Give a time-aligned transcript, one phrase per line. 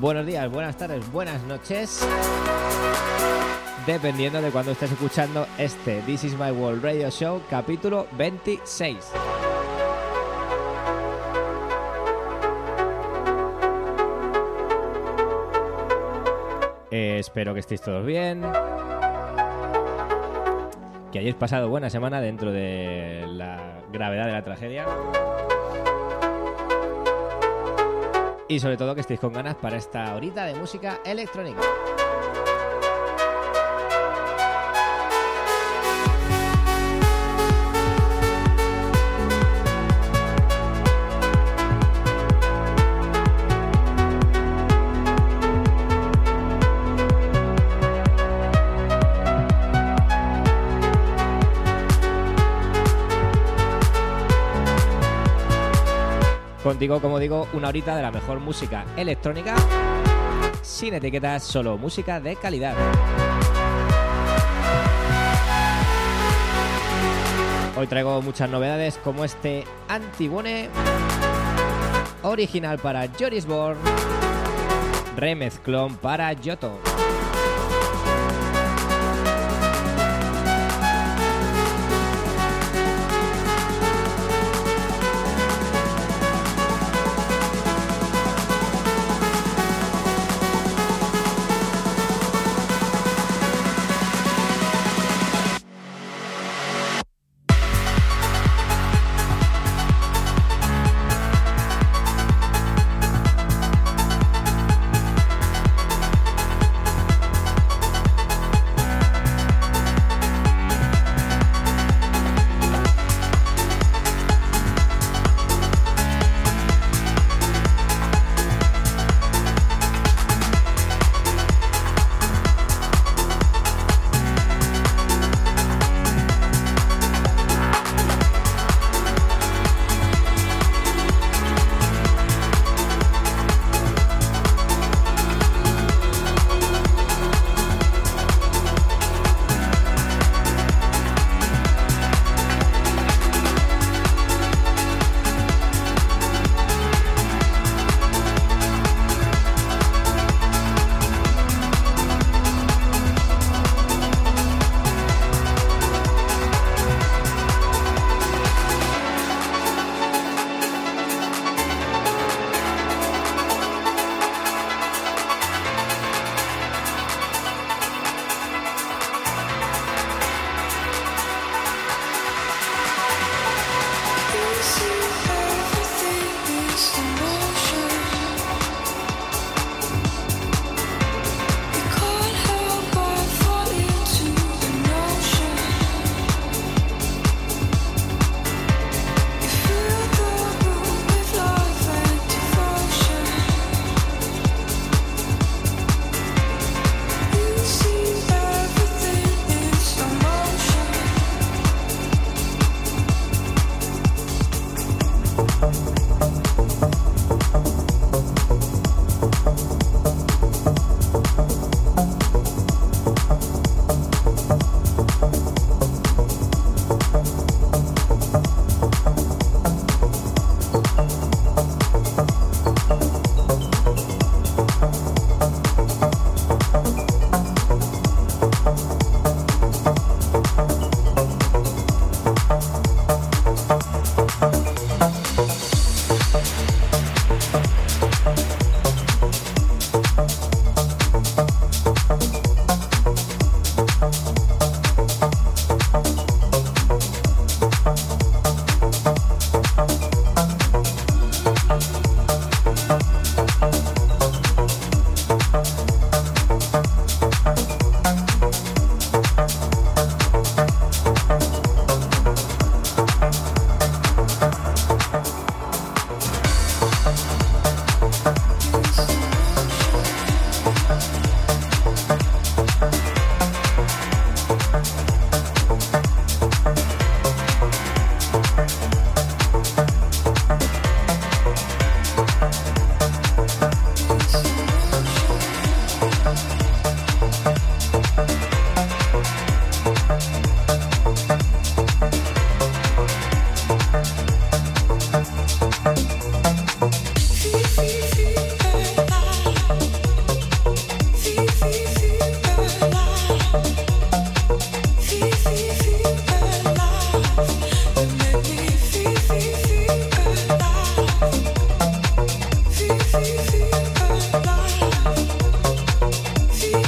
[0.00, 2.04] Buenos días, buenas tardes, buenas noches.
[3.86, 9.12] Dependiendo de cuando estés escuchando este This is My World Radio Show, capítulo 26.
[16.90, 18.42] Eh, espero que estéis todos bien.
[21.12, 23.23] Que hayáis pasado buena semana dentro de
[23.94, 24.86] gravedad de la tragedia.
[28.48, 31.62] Y sobre todo que estéis con ganas para esta horita de música electrónica.
[56.84, 59.54] Contigo, como digo, una horita de la mejor música electrónica,
[60.60, 62.74] sin etiquetas, solo música de calidad.
[67.74, 70.68] Hoy traigo muchas novedades como este Antibone,
[72.22, 73.78] original para Joris Born,
[75.16, 76.80] remezclón para Yoto.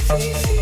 [0.09, 0.56] Thank you.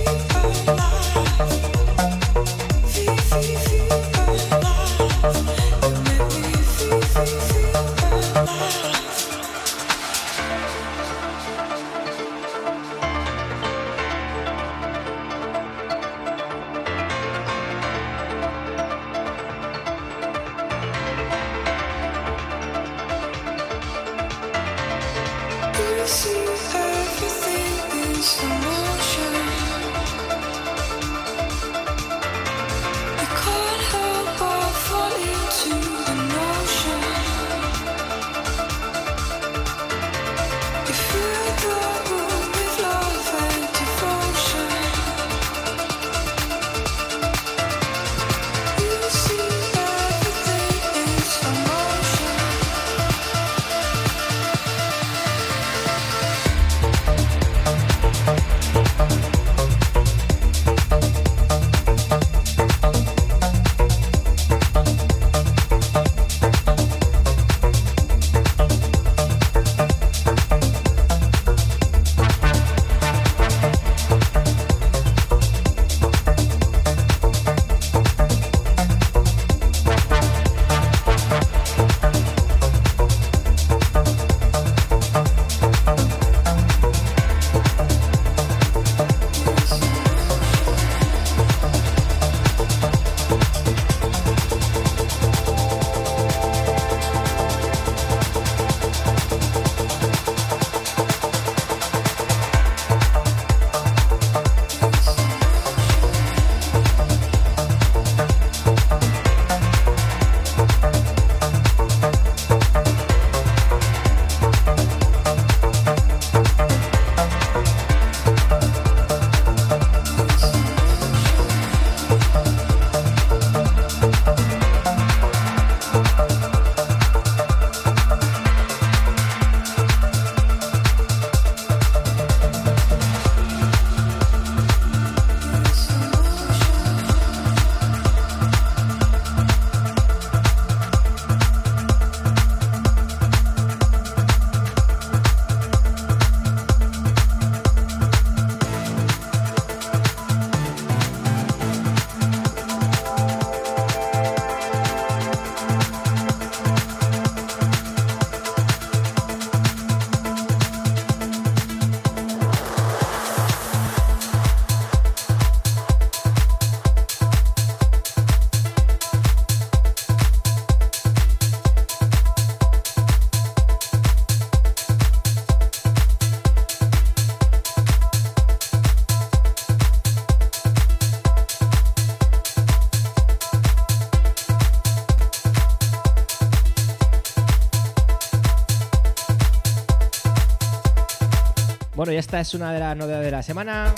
[192.15, 193.93] Y esta es una de las novedades de la semana.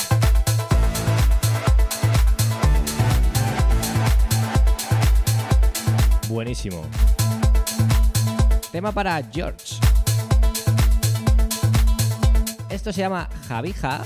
[6.27, 6.83] Buenísimo.
[8.73, 9.75] Tema para George.
[12.71, 14.01] Esto se llama Javija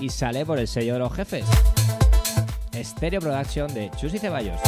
[0.00, 1.44] y sale por el sello de los jefes.
[2.82, 4.60] Stereo Production de Chus y Ceballos.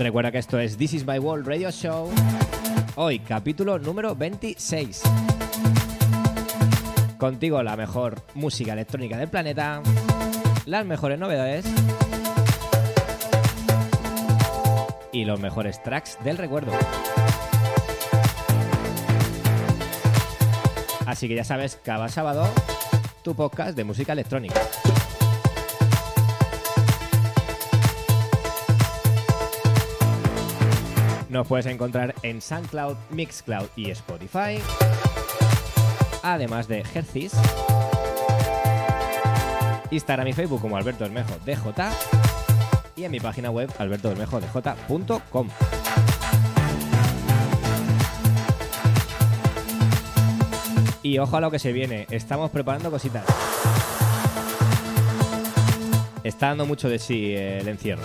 [0.00, 2.10] Recuerda que esto es This is my World Radio Show.
[2.96, 5.02] Hoy, capítulo número 26.
[7.18, 9.82] Contigo la mejor música electrónica del planeta,
[10.64, 11.66] las mejores novedades
[15.12, 16.72] y los mejores tracks del recuerdo.
[21.04, 22.48] Así que ya sabes, cada sábado
[23.22, 24.62] tu podcast de música electrónica.
[31.30, 34.58] Nos puedes encontrar en SoundCloud, Mixcloud y Spotify.
[36.24, 37.32] Además de Hercis.
[39.92, 41.88] Instagram y Facebook como Alberto Bermejo DJ
[42.96, 45.48] y en mi página web albertobermejodj.com.
[51.02, 53.24] Y ojo a lo que se viene, estamos preparando cositas.
[56.24, 58.02] Está dando mucho de sí el encierro.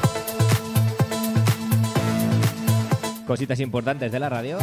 [3.25, 4.58] Cositas importantes de la radio.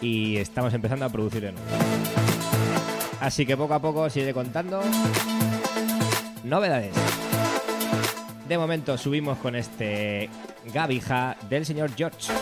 [0.00, 1.54] Y estamos empezando a producir en
[3.20, 4.82] Así que poco a poco os iré contando
[6.44, 6.92] novedades.
[8.48, 10.28] De momento subimos con este
[10.72, 12.32] Gavija del señor George.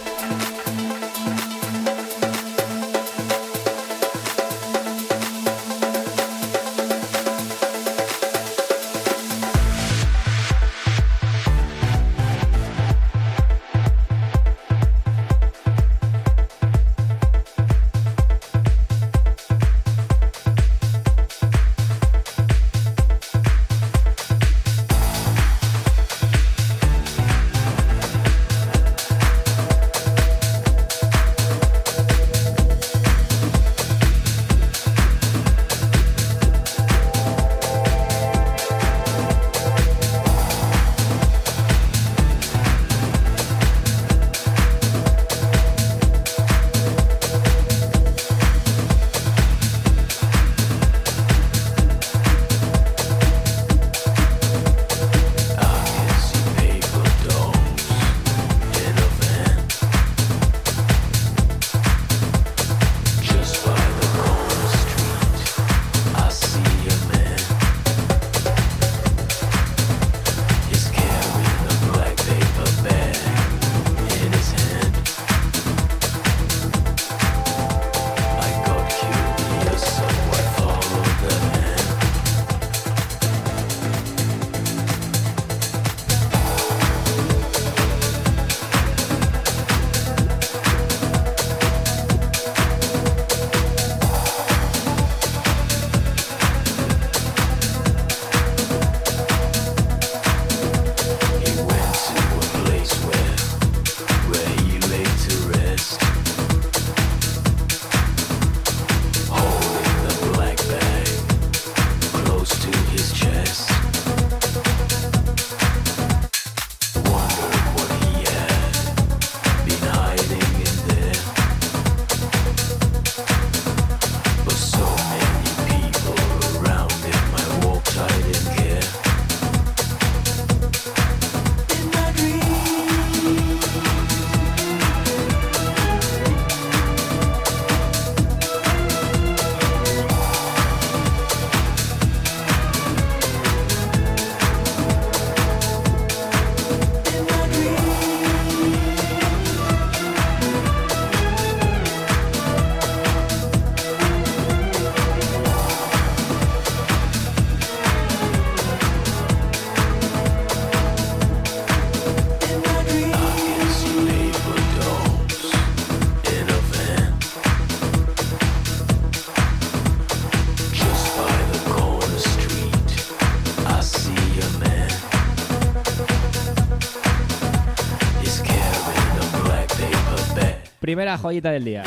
[180.92, 181.82] Primera joyita del día.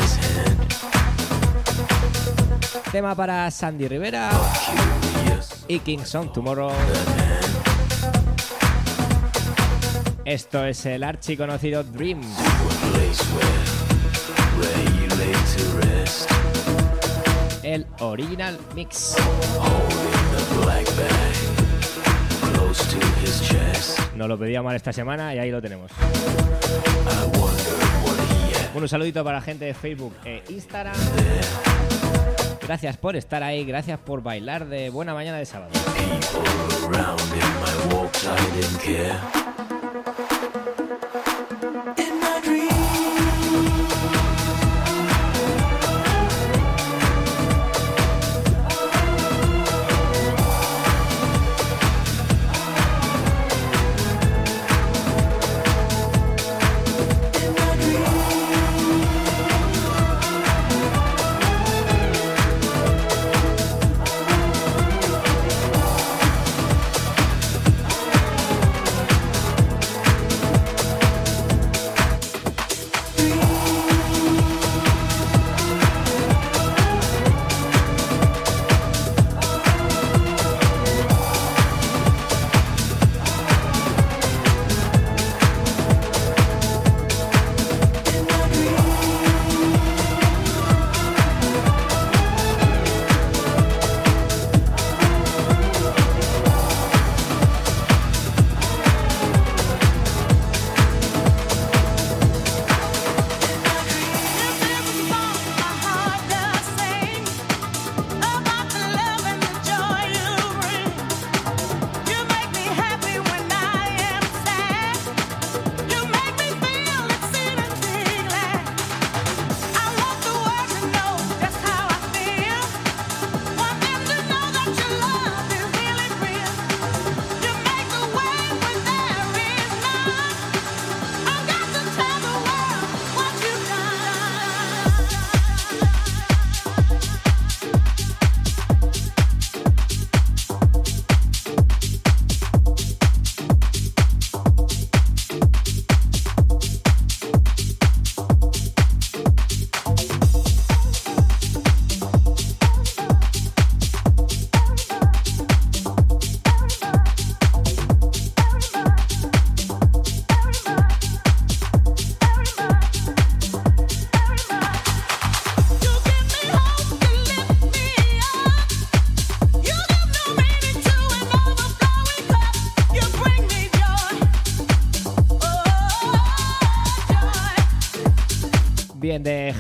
[2.91, 4.31] Tema para Sandy Rivera
[5.67, 6.71] y Kingston Tomorrow.
[10.25, 12.19] Esto es el archi conocido Dream.
[17.61, 19.17] El original mix.
[24.15, 25.91] Nos lo pedía mal esta semana y ahí lo tenemos.
[28.83, 30.95] Un saludito para la gente de Facebook e Instagram.
[32.61, 35.71] Gracias por estar ahí, gracias por bailar de buena mañana de sábado.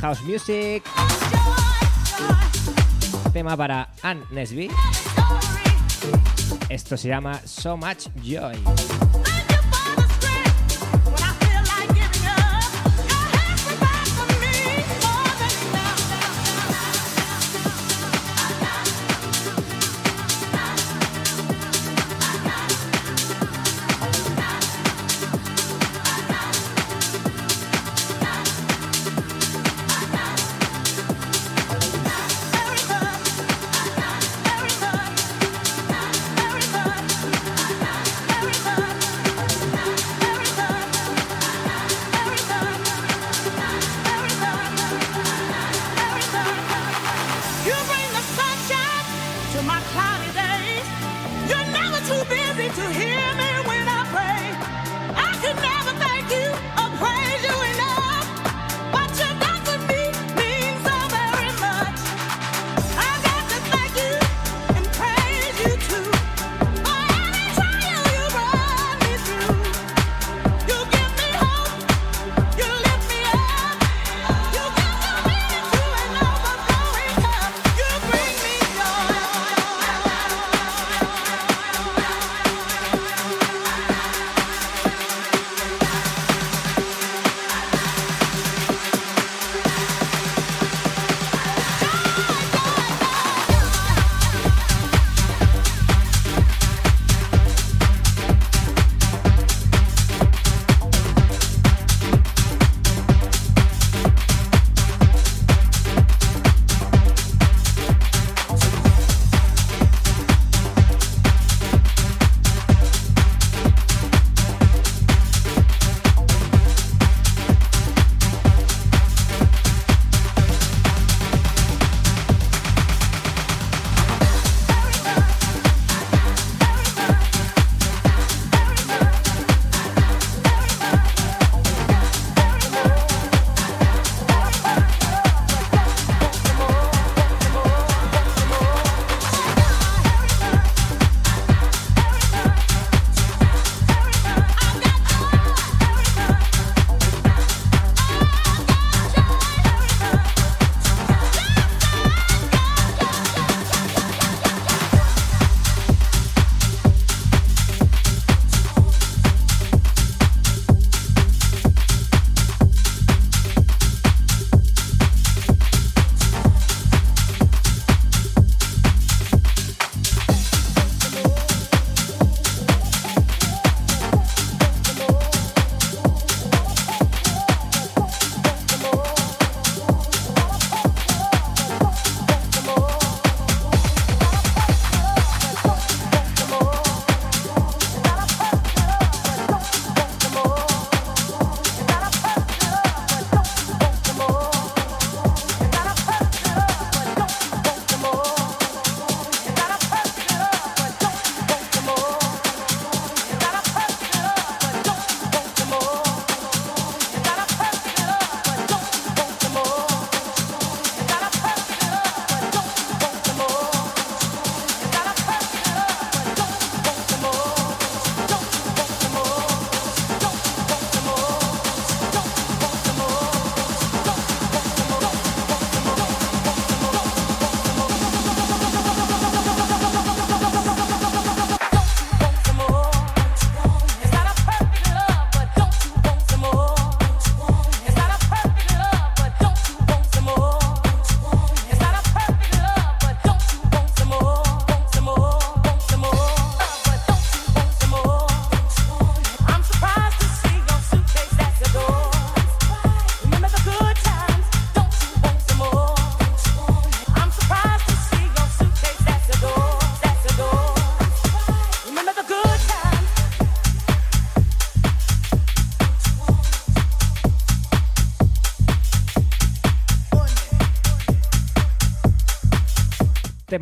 [0.01, 0.83] House Music.
[3.33, 4.69] Tema para Anne Nesby.
[6.69, 9.14] Esto se llama So Much Joy.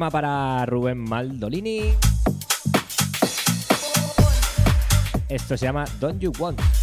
[0.10, 1.94] Para Rubén Maldolini.
[5.30, 6.83] Esto se llama Don't You Want.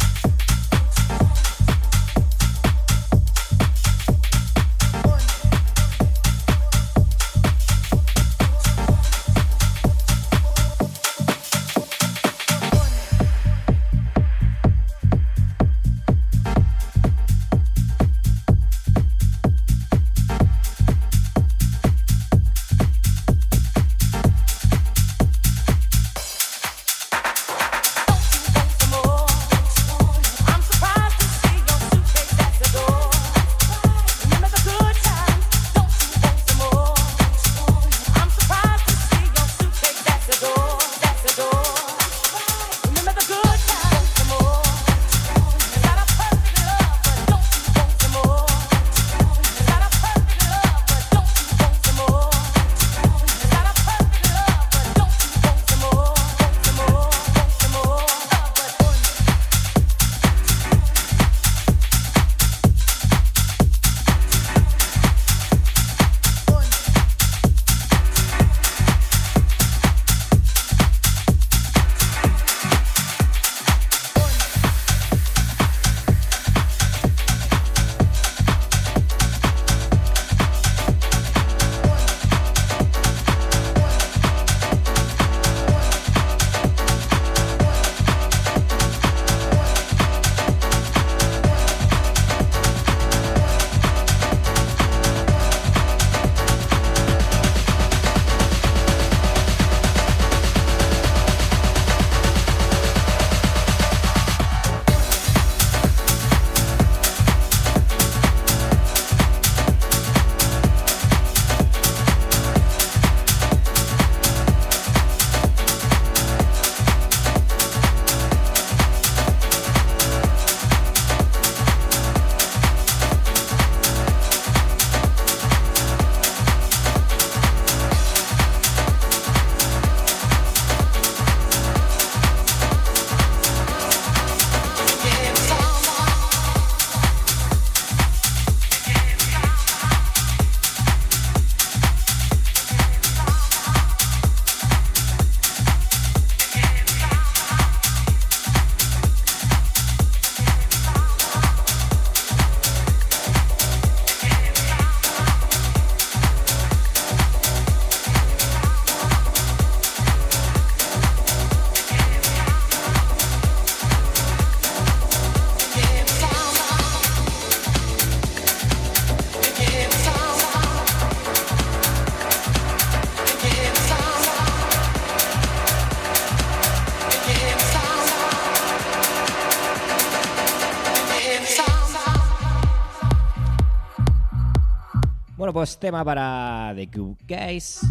[185.49, 187.81] Pues tema para The Good Guys.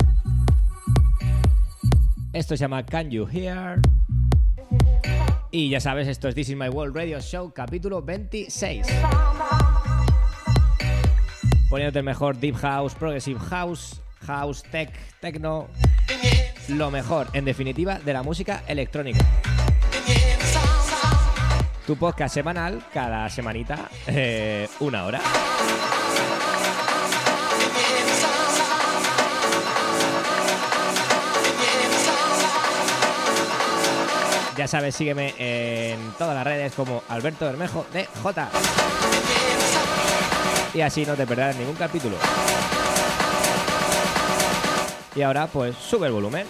[2.33, 3.81] Esto se llama Can You Hear?
[5.51, 8.87] Y ya sabes, esto es This Is My World Radio Show, capítulo 26.
[11.69, 15.67] Poniéndote el mejor Deep House, Progressive House, House, Tech, Techno.
[16.69, 19.27] Lo mejor, en definitiva, de la música electrónica.
[21.85, 25.21] Tu podcast semanal, cada semanita, eh, una hora.
[34.61, 38.51] Ya sabes, sígueme en todas las redes como Alberto Bermejo de J.
[40.75, 42.19] Y así no te perderás ningún capítulo.
[45.17, 46.47] Y ahora pues sube el volumen.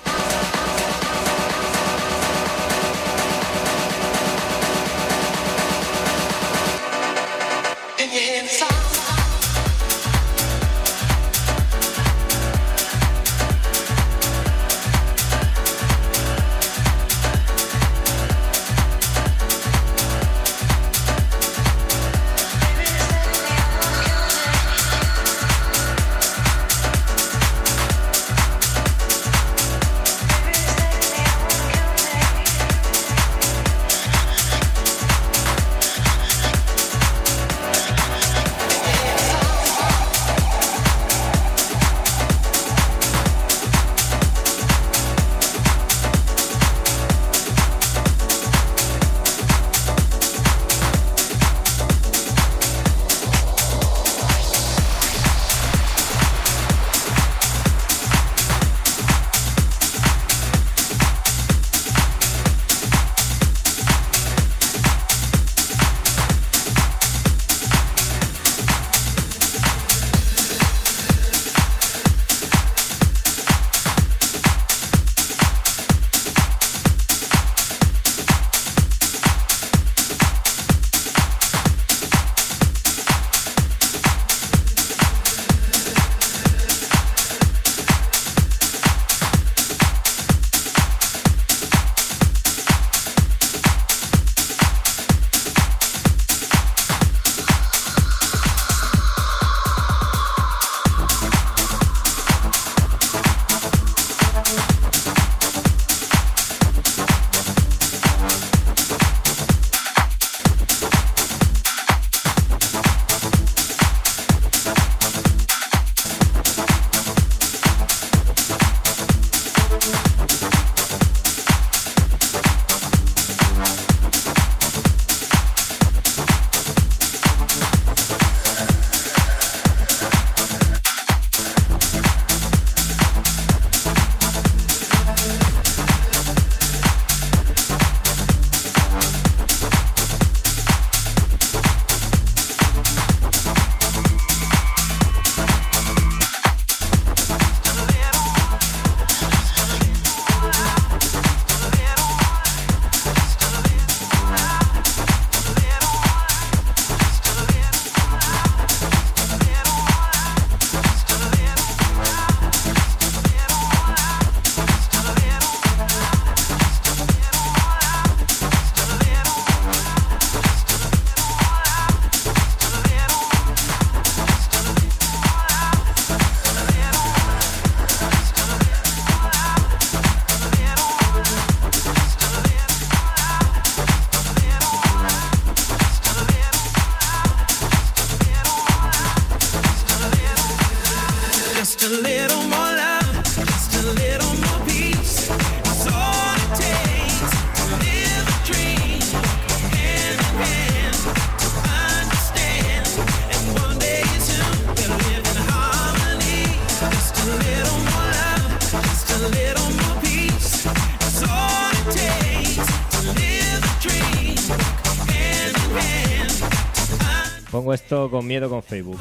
[218.30, 218.96] Miedo con Facebook.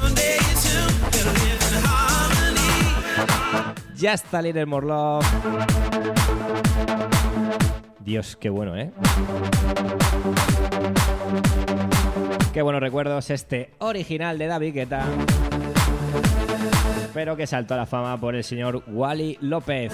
[3.94, 5.24] Ya está Little More Love.
[8.00, 8.90] Dios, qué bueno, ¿eh?
[12.52, 15.06] Qué buenos recuerdos este original de David Guetta.
[17.14, 19.92] Pero que saltó a la fama por el señor Wally López.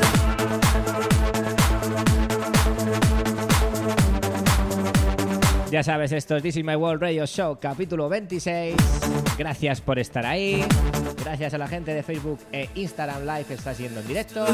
[5.70, 8.76] Ya sabes, esto es This is My World Radio Show, capítulo 26.
[9.37, 10.64] Gracias por estar ahí.
[11.24, 14.46] Gracias a la gente de Facebook e Instagram Live que está siguiendo en directo.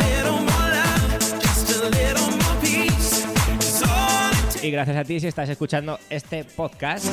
[4.62, 7.06] Y gracias a ti si estás escuchando este podcast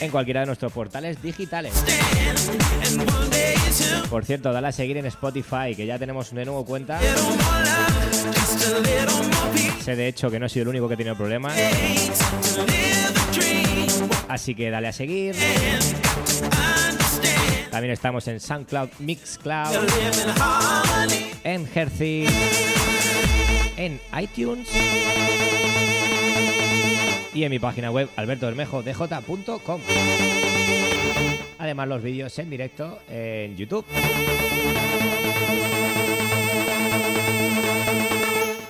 [0.00, 1.72] en cualquiera de nuestros portales digitales.
[4.10, 6.98] Por cierto, dale a seguir en Spotify, que ya tenemos de nuevo cuenta.
[9.84, 11.54] Sé de hecho que no he sido el único que ha tenido problemas.
[14.28, 15.36] Así que dale a seguir.
[17.70, 19.68] También estamos en SoundCloud, Mixcloud,
[21.44, 22.26] en Hercy,
[23.78, 24.68] en iTunes
[27.32, 29.80] y en mi página web albertobermejodj.com.
[31.58, 33.86] Además los vídeos en directo en YouTube.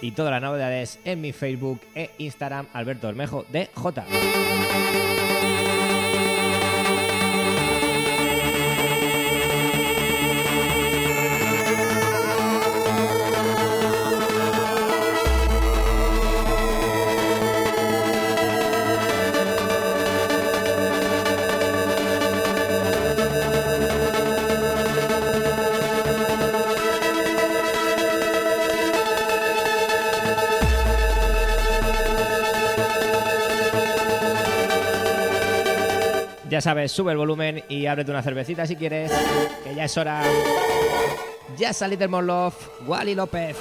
[0.01, 3.68] Y todas las novedades en mi Facebook e Instagram Alberto Bermejo DJ.
[36.59, 39.12] Ya sabes, sube el volumen y ábrete una cervecita si quieres,
[39.62, 40.24] que ya es hora.
[41.56, 42.52] Ya salí del Morlov,
[42.84, 43.56] Wally López.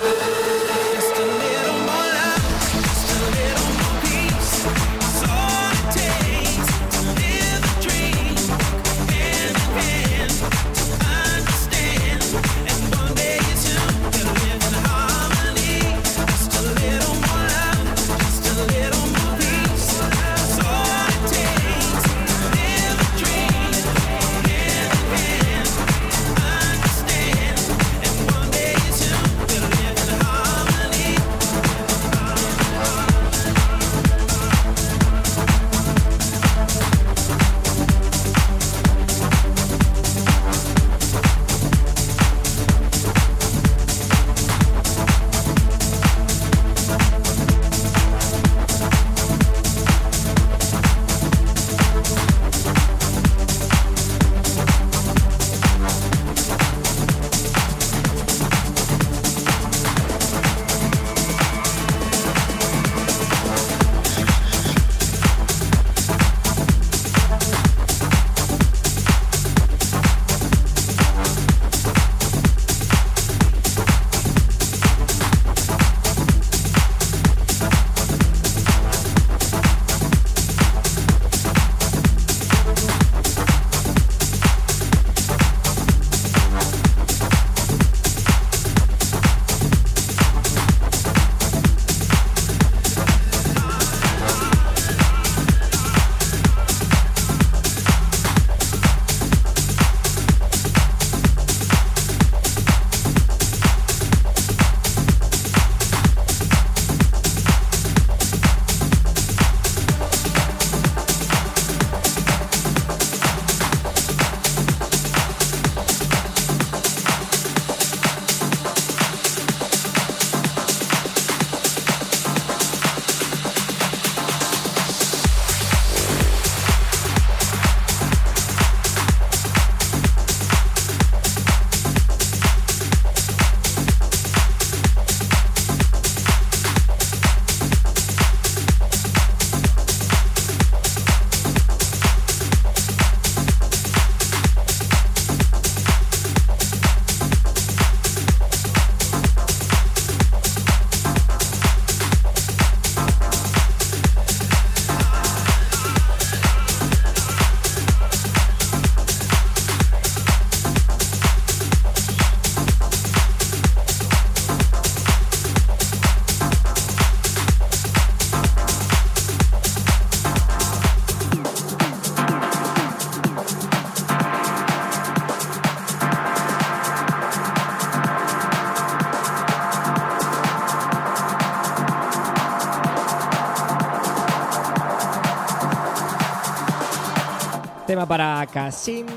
[187.97, 189.07] Tema para Kasim.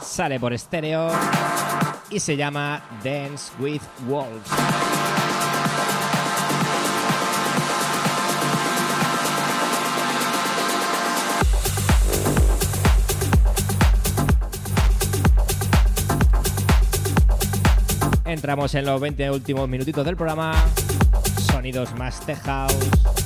[0.00, 1.08] Sale por estéreo
[2.08, 4.48] y se llama Dance with Wolves.
[18.24, 20.54] Entramos en los 20 últimos minutitos del programa.
[21.50, 23.23] Sonidos más tech house.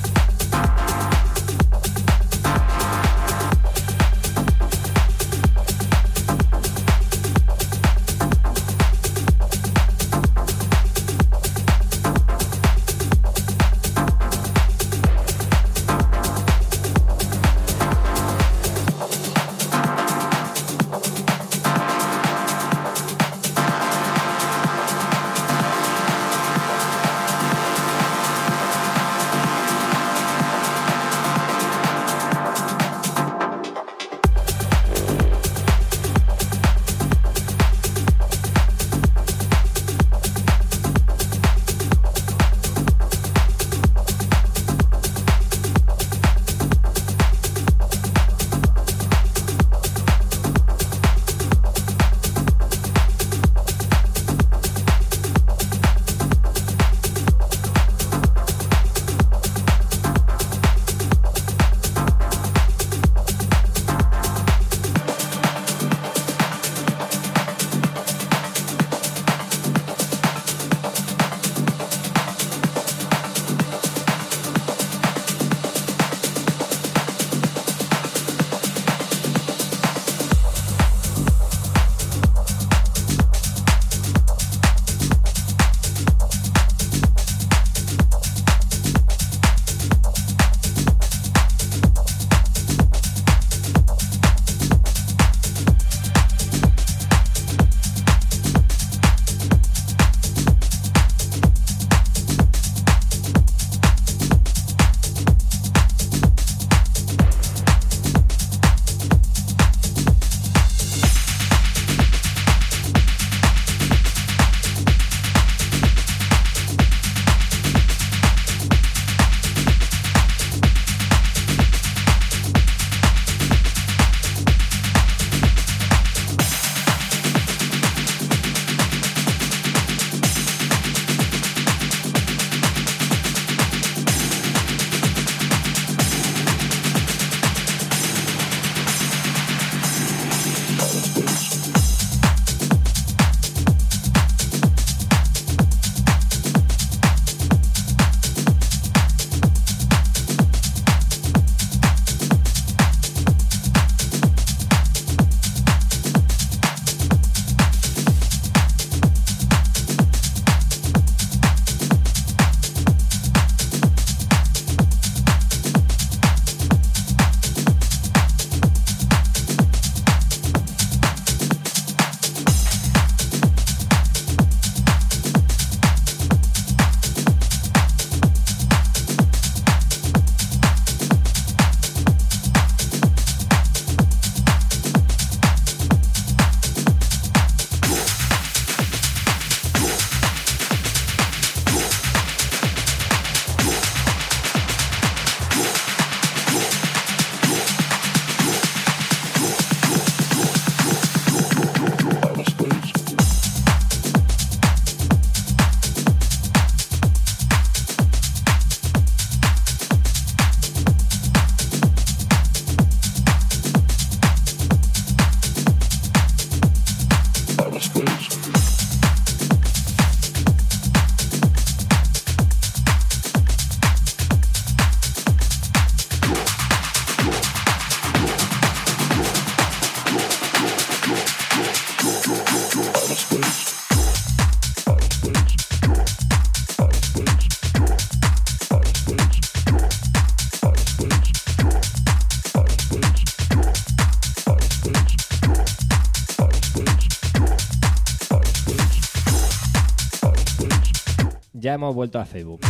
[251.69, 252.68] Ya hemos vuelto a Facebook.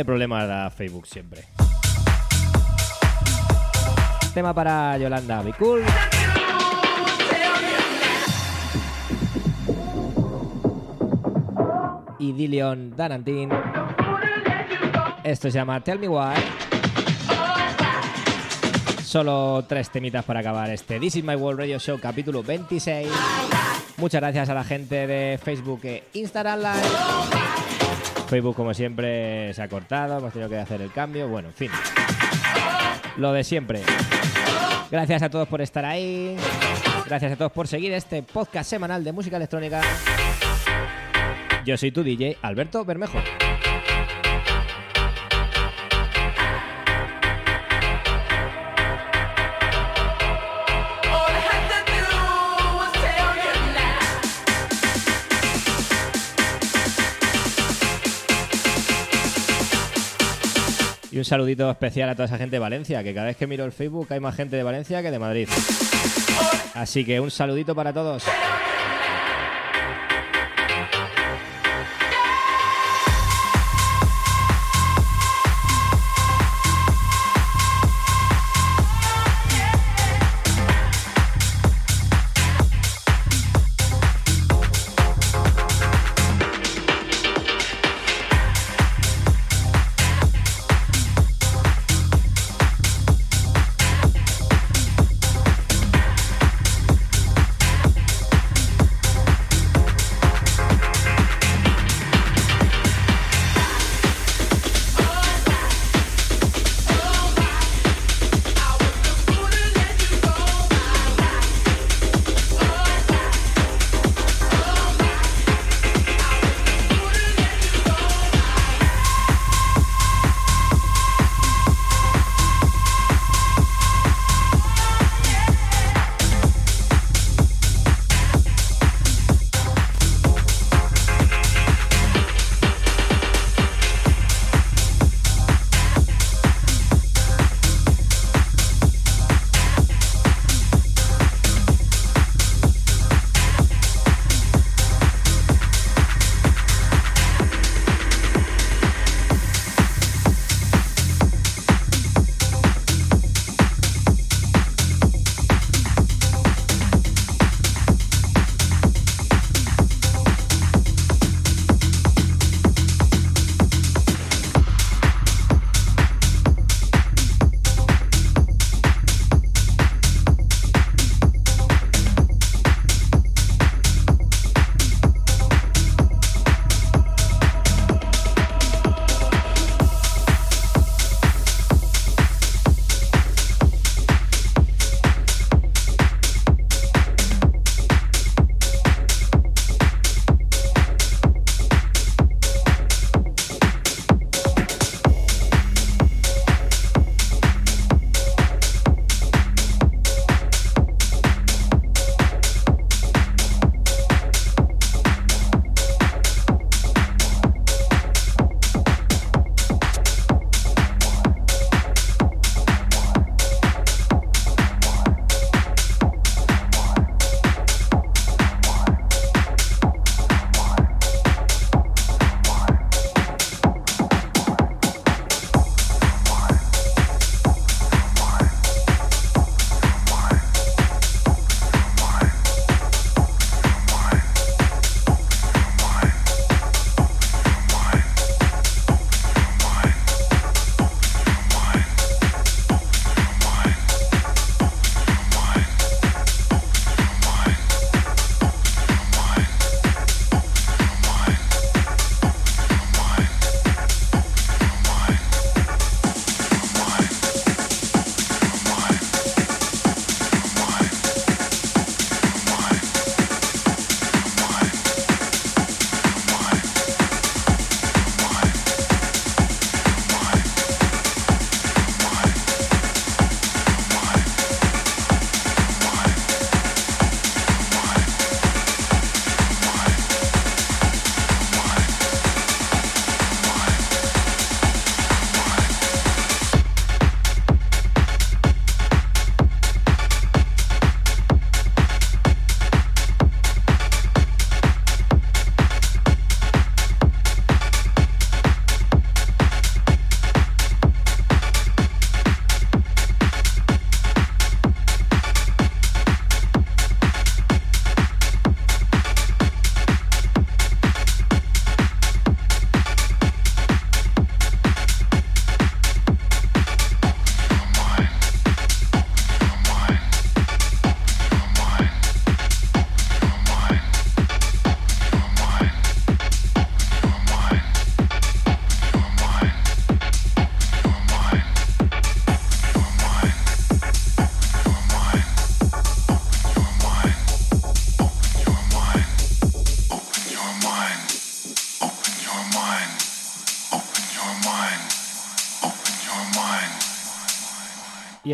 [0.00, 1.44] De problemas da Facebook siempre?
[4.32, 5.82] Tema para Yolanda Be Cool.
[12.18, 13.50] Y Dillion Danantin.
[15.22, 16.34] Esto se llama Tell Me Why.
[19.04, 23.06] Solo tres temitas para acabar este This is My World Radio Show capítulo 26.
[23.98, 26.60] Muchas gracias a la gente de Facebook e Instagram.
[28.30, 31.28] Facebook, como siempre, se ha cortado, hemos tenido que hacer el cambio.
[31.28, 31.70] Bueno, en fin.
[33.16, 33.82] Lo de siempre.
[34.88, 36.36] Gracias a todos por estar ahí.
[37.06, 39.82] Gracias a todos por seguir este podcast semanal de música electrónica.
[41.66, 43.18] Yo soy tu DJ, Alberto Bermejo.
[61.20, 63.72] Un saludito especial a toda esa gente de Valencia, que cada vez que miro el
[63.72, 65.48] Facebook hay más gente de Valencia que de Madrid.
[66.74, 68.24] Así que un saludito para todos.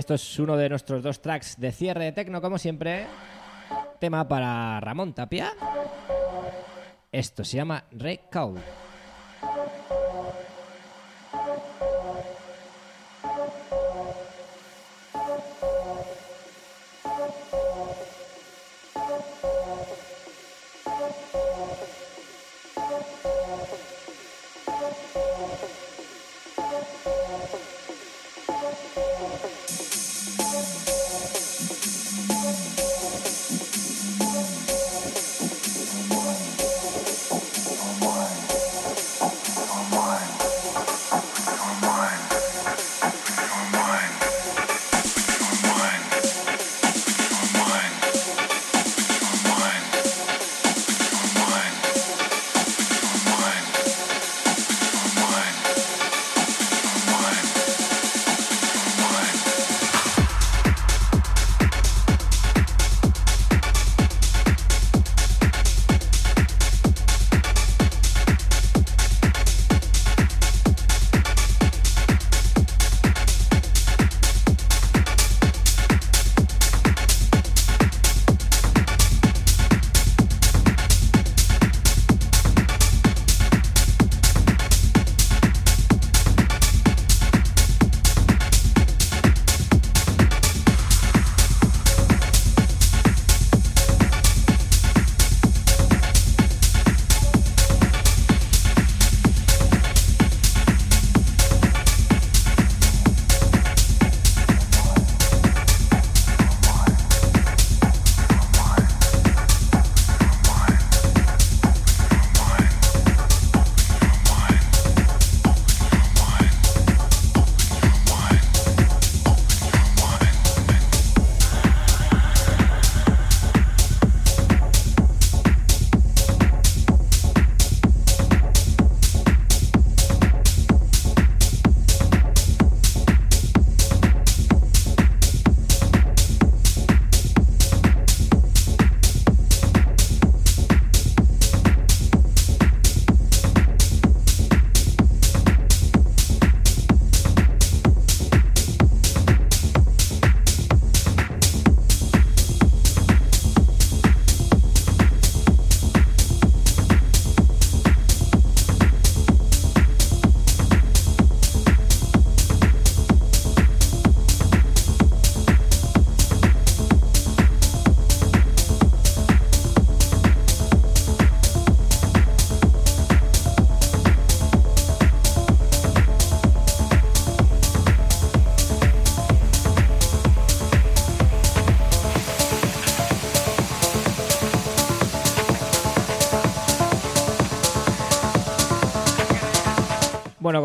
[0.06, 3.08] Esto es uno de nuestros dos tracks de cierre de tecno, como siempre.
[3.98, 5.52] Tema para Ramón Tapia.
[7.10, 8.54] Esto se llama Recall.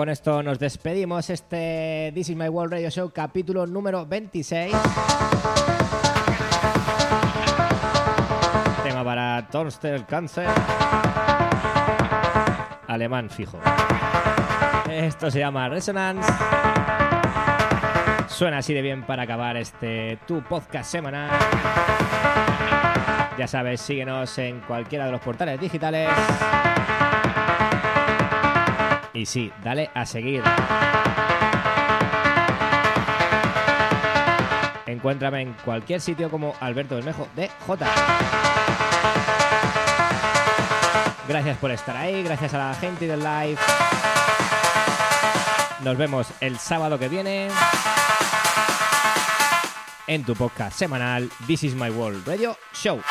[0.01, 1.29] Con esto nos despedimos.
[1.29, 4.75] Este This is My World Radio Show, capítulo número 26.
[8.83, 10.47] Tema para Torster Cancer.
[12.87, 13.59] Alemán fijo.
[14.89, 16.33] Esto se llama Resonance.
[18.27, 21.29] Suena así de bien para acabar este tu podcast semanal.
[23.37, 26.09] Ya sabes, síguenos en cualquiera de los portales digitales.
[29.13, 30.43] Y sí, dale a seguir.
[34.85, 37.85] Encuéntrame en cualquier sitio como Alberto Bermejo de J.
[41.27, 43.57] Gracias por estar ahí, gracias a la gente del live.
[45.83, 47.49] Nos vemos el sábado que viene
[50.07, 53.01] en tu podcast semanal This is My World Radio Show.